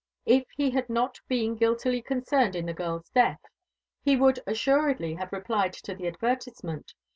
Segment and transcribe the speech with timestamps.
[0.25, 3.39] If he had not been guiltily concerned in the girl's death,
[4.03, 6.95] he would assuredly have replied to the advertisement.